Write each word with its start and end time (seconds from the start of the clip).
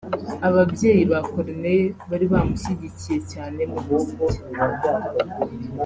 Ababyeyi 0.47 1.03
ba 1.11 1.19
Corneille 1.29 1.95
bari 2.09 2.25
bamushyigikiye 2.33 3.17
cyane 3.31 3.61
mu 3.71 3.79
muziki 3.87 4.41